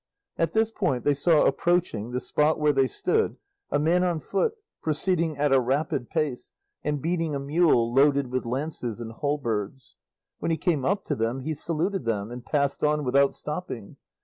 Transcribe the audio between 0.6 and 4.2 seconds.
point they saw approaching the spot where they stood a man on